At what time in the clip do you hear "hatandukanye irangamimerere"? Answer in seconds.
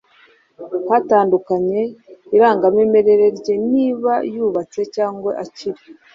0.89-3.25